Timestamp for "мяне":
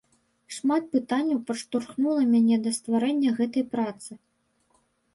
2.33-2.57